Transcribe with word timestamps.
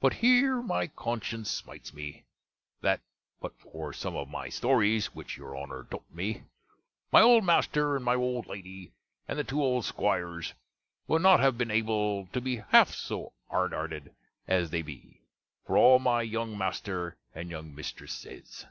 But 0.00 0.14
here 0.14 0.62
my 0.62 0.86
conscience 0.86 1.50
smites 1.50 1.92
me, 1.92 2.24
that, 2.80 3.02
but 3.42 3.54
for 3.58 3.92
some 3.92 4.16
of 4.16 4.26
my 4.30 4.48
stories, 4.48 5.14
which 5.14 5.36
your 5.36 5.54
Honner 5.54 5.84
taute 5.90 6.10
me, 6.10 6.44
my 7.12 7.20
old 7.20 7.44
master, 7.44 7.94
and 7.94 8.02
my 8.02 8.14
old 8.14 8.46
lady, 8.46 8.94
and 9.28 9.38
the 9.38 9.44
two 9.44 9.62
old 9.62 9.84
'squires, 9.84 10.54
would 11.08 11.20
not 11.20 11.40
have 11.40 11.58
been 11.58 11.70
able 11.70 12.26
to 12.28 12.40
be 12.40 12.64
half 12.70 12.94
so 12.94 13.34
hardhearted 13.50 14.14
as 14.48 14.70
they 14.70 14.80
be, 14.80 15.20
for 15.66 15.76
all 15.76 15.98
my 15.98 16.22
younge 16.22 16.56
master 16.56 17.18
and 17.34 17.50
younge 17.50 17.74
mistress 17.76 18.14
sayes. 18.14 18.64